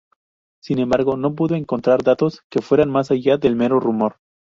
Sin 0.63 0.79
embargo, 0.79 1.15
no 1.15 1.35
pudo 1.35 1.53
encontrar 1.53 2.01
datos 2.01 2.41
que 2.49 2.63
fueran 2.63 2.89
más 2.89 3.11
allá 3.11 3.37
del 3.37 3.55
mero 3.55 3.79
rumor. 3.79 4.15